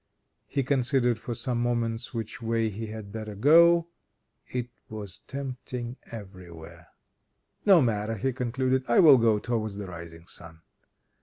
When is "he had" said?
2.69-3.11